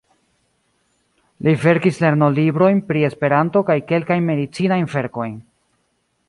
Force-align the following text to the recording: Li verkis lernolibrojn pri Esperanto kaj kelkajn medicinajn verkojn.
Li 1.47 1.53
verkis 1.65 1.99
lernolibrojn 2.05 2.81
pri 2.87 3.05
Esperanto 3.11 3.63
kaj 3.69 3.77
kelkajn 3.93 4.27
medicinajn 4.31 4.91
verkojn. 4.97 5.39